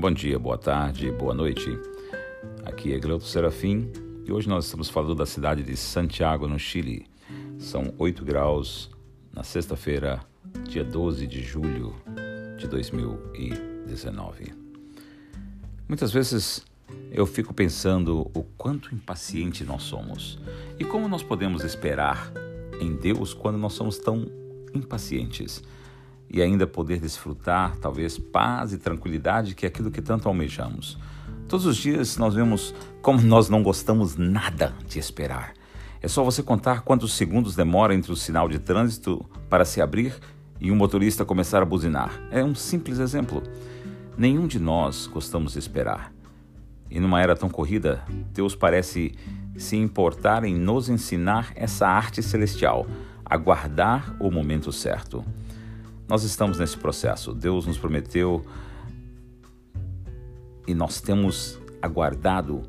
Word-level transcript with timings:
Bom 0.00 0.10
dia, 0.10 0.38
boa 0.38 0.56
tarde, 0.56 1.12
boa 1.12 1.34
noite. 1.34 1.78
Aqui 2.64 2.94
é 2.94 2.98
Gleuto 2.98 3.26
Serafim 3.26 3.92
e 4.24 4.32
hoje 4.32 4.48
nós 4.48 4.64
estamos 4.64 4.88
falando 4.88 5.14
da 5.14 5.26
cidade 5.26 5.62
de 5.62 5.76
Santiago, 5.76 6.48
no 6.48 6.58
Chile. 6.58 7.04
São 7.58 7.92
8 7.98 8.24
graus 8.24 8.88
na 9.30 9.42
sexta-feira, 9.42 10.20
dia 10.66 10.82
12 10.82 11.26
de 11.26 11.42
julho 11.42 11.94
de 12.56 12.66
2019. 12.66 14.54
Muitas 15.86 16.10
vezes 16.10 16.64
eu 17.12 17.26
fico 17.26 17.52
pensando 17.52 18.30
o 18.32 18.42
quanto 18.56 18.94
impaciente 18.94 19.64
nós 19.64 19.82
somos 19.82 20.38
e 20.78 20.84
como 20.86 21.08
nós 21.08 21.22
podemos 21.22 21.62
esperar 21.62 22.32
em 22.80 22.96
Deus 22.96 23.34
quando 23.34 23.58
nós 23.58 23.74
somos 23.74 23.98
tão 23.98 24.26
impacientes 24.72 25.62
e 26.30 26.40
ainda 26.40 26.66
poder 26.66 27.00
desfrutar, 27.00 27.76
talvez, 27.76 28.16
paz 28.16 28.72
e 28.72 28.78
tranquilidade, 28.78 29.54
que 29.54 29.66
é 29.66 29.68
aquilo 29.68 29.90
que 29.90 30.00
tanto 30.00 30.28
almejamos. 30.28 30.96
Todos 31.48 31.66
os 31.66 31.76
dias 31.76 32.16
nós 32.16 32.34
vemos 32.34 32.72
como 33.02 33.20
nós 33.20 33.48
não 33.48 33.62
gostamos 33.62 34.16
nada 34.16 34.72
de 34.86 35.00
esperar. 35.00 35.52
É 36.00 36.06
só 36.06 36.22
você 36.22 36.42
contar 36.42 36.82
quantos 36.82 37.12
segundos 37.14 37.56
demora 37.56 37.94
entre 37.94 38.12
o 38.12 38.16
sinal 38.16 38.48
de 38.48 38.60
trânsito 38.60 39.24
para 39.48 39.64
se 39.64 39.82
abrir 39.82 40.14
e 40.60 40.70
um 40.70 40.76
motorista 40.76 41.24
começar 41.24 41.60
a 41.60 41.66
buzinar. 41.66 42.12
É 42.30 42.44
um 42.44 42.54
simples 42.54 43.00
exemplo. 43.00 43.42
Nenhum 44.16 44.46
de 44.46 44.60
nós 44.60 45.08
gostamos 45.08 45.54
de 45.54 45.58
esperar. 45.58 46.12
E 46.88 47.00
numa 47.00 47.20
era 47.20 47.36
tão 47.36 47.48
corrida, 47.48 48.02
Deus 48.32 48.54
parece 48.54 49.12
se 49.56 49.76
importar 49.76 50.44
em 50.44 50.54
nos 50.54 50.88
ensinar 50.88 51.52
essa 51.54 51.86
arte 51.86 52.22
celestial, 52.22 52.86
aguardar 53.24 54.16
o 54.20 54.30
momento 54.30 54.72
certo. 54.72 55.24
Nós 56.10 56.24
estamos 56.24 56.58
nesse 56.58 56.76
processo. 56.76 57.32
Deus 57.32 57.68
nos 57.68 57.78
prometeu 57.78 58.44
e 60.66 60.74
nós 60.74 61.00
temos 61.00 61.56
aguardado 61.80 62.62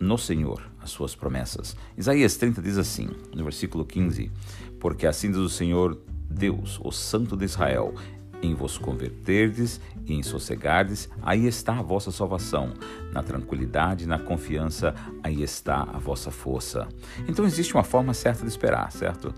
no 0.00 0.18
Senhor 0.18 0.68
as 0.80 0.90
suas 0.90 1.14
promessas. 1.14 1.76
Isaías 1.96 2.36
30 2.36 2.60
diz 2.60 2.76
assim, 2.78 3.08
no 3.32 3.44
versículo 3.44 3.84
15: 3.84 4.32
Porque 4.80 5.06
assim 5.06 5.28
diz 5.28 5.38
o 5.38 5.48
Senhor 5.48 5.96
Deus, 6.28 6.80
o 6.82 6.90
Santo 6.90 7.36
de 7.36 7.44
Israel: 7.44 7.94
em 8.42 8.52
vos 8.52 8.76
converterdes 8.76 9.80
e 10.04 10.14
em 10.14 10.22
sossegardes, 10.24 11.08
aí 11.22 11.46
está 11.46 11.78
a 11.78 11.82
vossa 11.82 12.10
salvação. 12.10 12.72
Na 13.12 13.22
tranquilidade 13.22 14.04
e 14.04 14.08
na 14.08 14.18
confiança, 14.18 14.92
aí 15.22 15.40
está 15.42 15.82
a 15.82 15.98
vossa 15.98 16.32
força. 16.32 16.88
Então 17.28 17.44
existe 17.44 17.74
uma 17.74 17.84
forma 17.84 18.12
certa 18.12 18.42
de 18.42 18.48
esperar, 18.48 18.90
certo? 18.90 19.32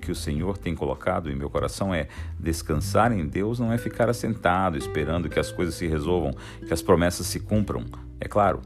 Que 0.00 0.10
o 0.10 0.14
Senhor 0.14 0.56
tem 0.58 0.74
colocado 0.74 1.30
em 1.30 1.36
meu 1.36 1.50
coração 1.50 1.94
é 1.94 2.08
descansar 2.38 3.12
em 3.12 3.26
Deus 3.26 3.60
não 3.60 3.72
é 3.72 3.78
ficar 3.78 4.08
assentado 4.08 4.78
esperando 4.78 5.28
que 5.28 5.38
as 5.38 5.52
coisas 5.52 5.74
se 5.74 5.86
resolvam, 5.86 6.32
que 6.66 6.72
as 6.72 6.82
promessas 6.82 7.26
se 7.26 7.38
cumpram. 7.38 7.84
É 8.18 8.26
claro 8.26 8.62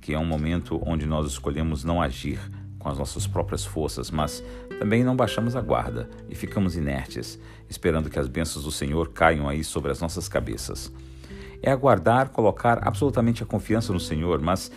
que 0.00 0.12
é 0.12 0.18
um 0.18 0.24
momento 0.24 0.80
onde 0.86 1.06
nós 1.06 1.26
escolhemos 1.26 1.82
não 1.82 2.00
agir 2.00 2.38
com 2.78 2.90
as 2.90 2.98
nossas 2.98 3.26
próprias 3.26 3.64
forças, 3.64 4.10
mas 4.10 4.44
também 4.78 5.02
não 5.02 5.16
baixamos 5.16 5.56
a 5.56 5.60
guarda 5.62 6.08
e 6.28 6.34
ficamos 6.34 6.76
inertes, 6.76 7.38
esperando 7.70 8.10
que 8.10 8.18
as 8.18 8.28
bênçãos 8.28 8.64
do 8.64 8.70
Senhor 8.70 9.08
caiam 9.08 9.48
aí 9.48 9.64
sobre 9.64 9.90
as 9.90 10.00
nossas 10.00 10.28
cabeças. 10.28 10.92
É 11.62 11.70
aguardar, 11.70 12.28
colocar 12.28 12.86
absolutamente 12.86 13.42
a 13.42 13.46
confiança 13.46 13.92
no 13.92 13.98
Senhor, 13.98 14.42
mas 14.42 14.70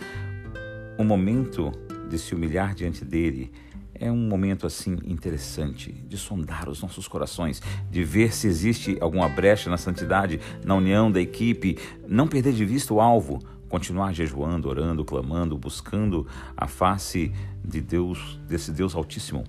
o 0.96 1.04
momento 1.04 1.70
de 2.08 2.18
se 2.18 2.34
humilhar 2.34 2.74
diante 2.74 3.04
dele 3.04 3.52
é 4.00 4.10
um 4.10 4.28
momento 4.28 4.66
assim 4.66 4.96
interessante 5.04 5.92
de 5.92 6.16
sondar 6.16 6.68
os 6.68 6.80
nossos 6.80 7.08
corações, 7.08 7.60
de 7.90 8.04
ver 8.04 8.32
se 8.32 8.46
existe 8.46 8.96
alguma 9.00 9.28
brecha 9.28 9.68
na 9.68 9.76
santidade, 9.76 10.40
na 10.64 10.74
união 10.74 11.10
da 11.10 11.20
equipe, 11.20 11.78
não 12.06 12.28
perder 12.28 12.52
de 12.52 12.64
vista 12.64 12.94
o 12.94 13.00
alvo, 13.00 13.40
continuar 13.68 14.12
jejuando, 14.12 14.68
orando, 14.68 15.04
clamando, 15.04 15.58
buscando 15.58 16.26
a 16.56 16.66
face 16.66 17.32
de 17.64 17.80
Deus, 17.80 18.38
desse 18.48 18.72
Deus 18.72 18.94
Altíssimo, 18.94 19.44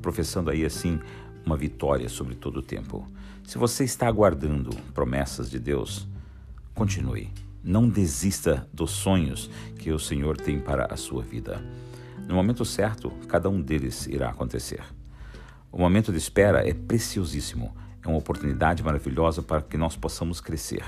professando 0.00 0.50
aí 0.50 0.64
assim 0.64 0.98
uma 1.44 1.56
vitória 1.56 2.08
sobre 2.08 2.34
todo 2.34 2.58
o 2.58 2.62
tempo. 2.62 3.06
Se 3.44 3.58
você 3.58 3.84
está 3.84 4.06
aguardando 4.06 4.70
promessas 4.94 5.50
de 5.50 5.58
Deus, 5.58 6.06
continue. 6.74 7.30
Não 7.62 7.88
desista 7.88 8.66
dos 8.72 8.90
sonhos 8.90 9.50
que 9.78 9.92
o 9.92 9.98
Senhor 9.98 10.36
tem 10.36 10.58
para 10.58 10.86
a 10.92 10.96
sua 10.96 11.22
vida. 11.22 11.62
No 12.26 12.34
momento 12.34 12.64
certo, 12.64 13.10
cada 13.28 13.48
um 13.48 13.60
deles 13.60 14.06
irá 14.06 14.30
acontecer. 14.30 14.82
O 15.70 15.78
momento 15.78 16.12
de 16.12 16.18
espera 16.18 16.66
é 16.68 16.74
preciosíssimo, 16.74 17.74
é 18.04 18.08
uma 18.08 18.18
oportunidade 18.18 18.82
maravilhosa 18.82 19.42
para 19.42 19.62
que 19.62 19.76
nós 19.76 19.96
possamos 19.96 20.40
crescer. 20.40 20.84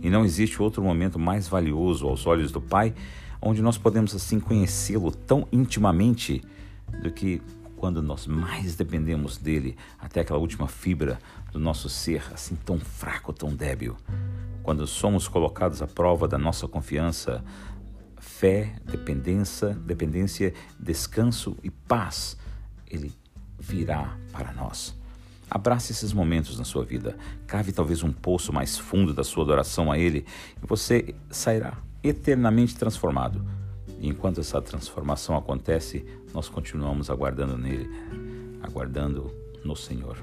E 0.00 0.10
não 0.10 0.24
existe 0.24 0.62
outro 0.62 0.82
momento 0.82 1.18
mais 1.18 1.48
valioso 1.48 2.06
aos 2.06 2.26
olhos 2.26 2.50
do 2.50 2.60
Pai, 2.60 2.94
onde 3.40 3.62
nós 3.62 3.76
podemos 3.76 4.14
assim 4.14 4.38
conhecê-lo 4.38 5.10
tão 5.10 5.46
intimamente 5.52 6.42
do 7.02 7.10
que 7.10 7.42
quando 7.76 8.00
nós 8.00 8.28
mais 8.28 8.76
dependemos 8.76 9.36
dele, 9.36 9.76
até 9.98 10.20
aquela 10.20 10.38
última 10.38 10.68
fibra 10.68 11.18
do 11.50 11.58
nosso 11.58 11.88
ser, 11.88 12.22
assim 12.32 12.54
tão 12.54 12.78
fraco, 12.78 13.32
tão 13.32 13.52
débil. 13.52 13.96
Quando 14.62 14.86
somos 14.86 15.26
colocados 15.26 15.82
à 15.82 15.86
prova 15.88 16.28
da 16.28 16.38
nossa 16.38 16.68
confiança, 16.68 17.44
fé, 18.22 18.76
dependência, 18.84 19.70
dependência, 19.70 20.54
descanso 20.78 21.56
e 21.62 21.70
paz, 21.70 22.36
ele 22.88 23.12
virá 23.58 24.16
para 24.32 24.52
nós. 24.52 24.94
Abrace 25.50 25.92
esses 25.92 26.12
momentos 26.12 26.56
na 26.56 26.64
sua 26.64 26.84
vida. 26.84 27.16
Cave 27.46 27.72
talvez 27.72 28.02
um 28.02 28.12
poço 28.12 28.52
mais 28.52 28.78
fundo 28.78 29.12
da 29.12 29.24
sua 29.24 29.42
adoração 29.42 29.90
a 29.90 29.98
Ele 29.98 30.24
e 30.62 30.66
você 30.66 31.14
sairá 31.30 31.76
eternamente 32.02 32.76
transformado. 32.76 33.44
E 34.00 34.08
enquanto 34.08 34.40
essa 34.40 34.62
transformação 34.62 35.36
acontece, 35.36 36.06
nós 36.32 36.48
continuamos 36.48 37.10
aguardando 37.10 37.58
nele, 37.58 37.90
aguardando 38.62 39.30
no 39.64 39.76
Senhor. 39.76 40.16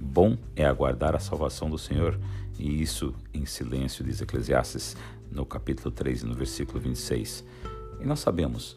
Bom 0.00 0.36
é 0.56 0.64
aguardar 0.64 1.14
a 1.14 1.20
salvação 1.20 1.70
do 1.70 1.78
Senhor, 1.78 2.18
e 2.58 2.82
isso 2.82 3.14
em 3.32 3.46
silêncio, 3.46 4.04
diz 4.04 4.20
Eclesiastes 4.20 4.96
no 5.30 5.46
capítulo 5.46 5.90
3, 5.90 6.24
no 6.24 6.34
versículo 6.34 6.80
26. 6.80 7.44
E 8.00 8.04
nós 8.04 8.20
sabemos 8.20 8.76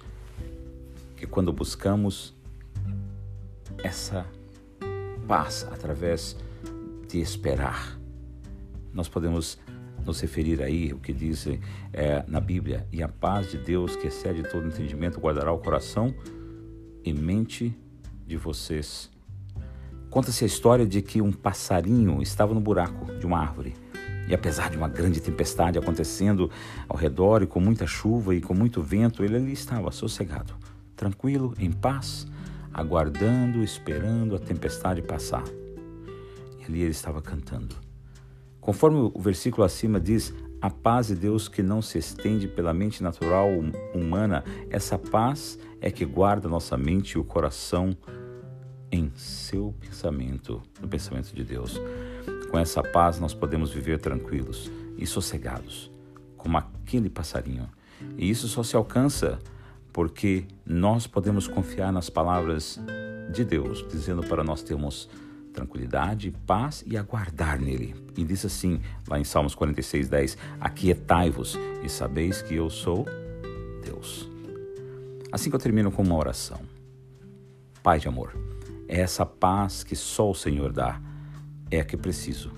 que 1.17 1.25
quando 1.25 1.51
buscamos 1.51 2.33
essa 3.83 4.25
paz 5.27 5.67
através 5.71 6.35
de 7.07 7.19
esperar, 7.19 7.99
nós 8.93 9.07
podemos 9.07 9.57
nos 10.05 10.19
referir 10.19 10.61
aí 10.61 10.91
o 10.93 10.97
que 10.97 11.13
diz 11.13 11.47
é, 11.93 12.23
na 12.27 12.39
Bíblia: 12.39 12.87
e 12.91 13.03
a 13.03 13.07
paz 13.07 13.51
de 13.51 13.57
Deus, 13.57 13.95
que 13.95 14.07
excede 14.07 14.43
todo 14.43 14.67
entendimento, 14.67 15.19
guardará 15.19 15.51
o 15.51 15.59
coração 15.59 16.13
e 17.03 17.13
mente 17.13 17.75
de 18.25 18.37
vocês. 18.37 19.10
Conta-se 20.11 20.43
a 20.43 20.47
história 20.47 20.85
de 20.85 21.01
que 21.01 21.21
um 21.21 21.31
passarinho 21.31 22.21
estava 22.21 22.53
no 22.53 22.59
buraco 22.59 23.17
de 23.17 23.25
uma 23.25 23.39
árvore 23.39 23.73
e 24.27 24.33
apesar 24.33 24.69
de 24.69 24.75
uma 24.75 24.89
grande 24.89 25.21
tempestade 25.21 25.79
acontecendo 25.79 26.51
ao 26.89 26.97
redor 26.97 27.41
e 27.41 27.47
com 27.47 27.61
muita 27.61 27.87
chuva 27.87 28.35
e 28.35 28.41
com 28.41 28.53
muito 28.53 28.81
vento, 28.81 29.23
ele 29.23 29.37
ali 29.37 29.53
estava 29.53 29.89
sossegado, 29.89 30.53
tranquilo, 30.97 31.53
em 31.57 31.71
paz, 31.71 32.27
aguardando, 32.73 33.63
esperando 33.63 34.35
a 34.35 34.39
tempestade 34.39 35.01
passar. 35.01 35.45
E 36.59 36.65
ali 36.65 36.81
ele 36.81 36.91
estava 36.91 37.21
cantando. 37.21 37.73
Conforme 38.59 39.11
o 39.13 39.19
versículo 39.21 39.63
acima 39.63 39.97
diz, 39.97 40.33
a 40.61 40.69
paz 40.69 41.07
de 41.07 41.15
Deus 41.15 41.47
que 41.47 41.63
não 41.63 41.81
se 41.81 41.97
estende 41.97 42.49
pela 42.49 42.73
mente 42.73 43.01
natural 43.01 43.47
humana, 43.95 44.43
essa 44.69 44.97
paz 44.97 45.57
é 45.79 45.89
que 45.89 46.05
guarda 46.05 46.49
nossa 46.49 46.77
mente 46.77 47.13
e 47.13 47.17
o 47.17 47.23
coração 47.23 47.95
em 48.91 49.11
seu 49.15 49.73
pensamento, 49.79 50.61
no 50.81 50.87
pensamento 50.87 51.33
de 51.33 51.43
Deus. 51.43 51.79
Com 52.49 52.59
essa 52.59 52.83
paz 52.83 53.19
nós 53.19 53.33
podemos 53.33 53.71
viver 53.71 53.99
tranquilos 53.99 54.69
e 54.97 55.05
sossegados, 55.07 55.89
como 56.35 56.57
aquele 56.57 57.09
passarinho. 57.09 57.69
E 58.17 58.29
isso 58.29 58.47
só 58.47 58.63
se 58.63 58.75
alcança 58.75 59.39
porque 59.93 60.45
nós 60.65 61.07
podemos 61.07 61.47
confiar 61.47 61.91
nas 61.91 62.09
palavras 62.09 62.79
de 63.31 63.43
Deus, 63.43 63.85
dizendo 63.89 64.21
para 64.23 64.43
nós 64.43 64.61
termos 64.61 65.09
tranquilidade, 65.51 66.33
paz 66.45 66.83
e 66.87 66.97
aguardar 66.97 67.59
nele. 67.59 67.95
E 68.17 68.23
diz 68.23 68.45
assim, 68.45 68.81
lá 69.07 69.19
em 69.19 69.23
Salmos 69.23 69.55
46, 69.55 70.09
10: 70.09 70.37
Aquietai-vos 70.59 71.57
e 71.83 71.89
sabeis 71.89 72.41
que 72.41 72.55
eu 72.55 72.69
sou 72.69 73.05
Deus. 73.83 74.29
Assim 75.31 75.49
que 75.49 75.55
eu 75.55 75.59
termino 75.59 75.91
com 75.91 76.01
uma 76.01 76.15
oração. 76.15 76.59
Pai 77.83 77.99
de 77.99 78.07
amor, 78.07 78.33
é 78.91 78.99
essa 78.99 79.25
paz 79.25 79.85
que 79.85 79.95
só 79.95 80.29
o 80.29 80.35
Senhor 80.35 80.73
dá 80.73 81.01
é 81.71 81.79
a 81.79 81.85
que 81.85 81.95
preciso. 81.95 82.51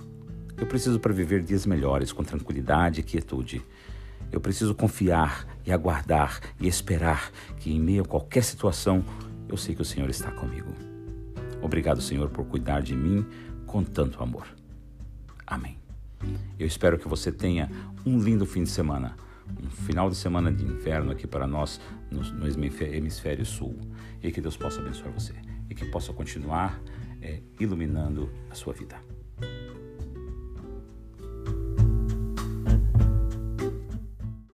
Eu 0.56 0.66
preciso 0.66 0.98
para 0.98 1.12
viver 1.12 1.44
dias 1.44 1.64
melhores, 1.64 2.12
com 2.12 2.24
tranquilidade 2.24 3.00
e 3.00 3.04
quietude. 3.04 3.64
Eu 4.32 4.40
preciso 4.40 4.74
confiar 4.74 5.46
e 5.64 5.70
aguardar 5.70 6.40
e 6.58 6.66
esperar 6.66 7.30
que, 7.58 7.72
em 7.72 7.78
meio 7.78 8.02
a 8.02 8.06
qualquer 8.06 8.42
situação, 8.42 9.04
eu 9.48 9.56
sei 9.56 9.76
que 9.76 9.82
o 9.82 9.84
Senhor 9.84 10.10
está 10.10 10.32
comigo. 10.32 10.72
Obrigado, 11.62 12.02
Senhor, 12.02 12.28
por 12.28 12.44
cuidar 12.46 12.82
de 12.82 12.96
mim 12.96 13.24
com 13.64 13.84
tanto 13.84 14.20
amor. 14.20 14.48
Amém. 15.46 15.78
Eu 16.58 16.66
espero 16.66 16.98
que 16.98 17.06
você 17.06 17.30
tenha 17.30 17.70
um 18.04 18.18
lindo 18.18 18.44
fim 18.44 18.64
de 18.64 18.70
semana, 18.70 19.14
um 19.62 19.70
final 19.70 20.08
de 20.08 20.16
semana 20.16 20.52
de 20.52 20.64
inverno 20.64 21.12
aqui 21.12 21.26
para 21.26 21.46
nós 21.46 21.80
no, 22.10 22.22
no 22.22 22.46
hemisfério 22.46 23.44
sul. 23.44 23.76
E 24.22 24.30
que 24.32 24.40
Deus 24.40 24.56
possa 24.56 24.80
abençoar 24.80 25.12
você 25.12 25.34
e 25.68 25.74
que 25.74 25.84
possa 25.86 26.12
continuar 26.12 26.80
é, 27.20 27.40
iluminando 27.58 28.30
a 28.50 28.54
sua 28.54 28.72
vida. 28.72 28.96